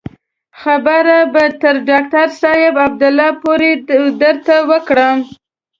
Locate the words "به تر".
1.33-1.75